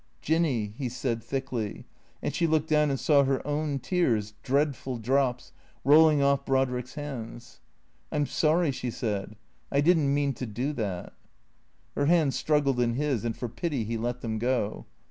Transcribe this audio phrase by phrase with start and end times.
[0.23, 1.85] "Jinny," he said thickly,
[2.23, 5.51] and she looked down and saw her own tears, dreadful drops,
[5.85, 7.59] rolling off Brodrick's hands."
[8.11, 9.35] I 'm sorry," she said."
[9.71, 11.13] I did n't mean to do that."
[11.93, 14.87] Her hands struggled in his, and for pity he let them go.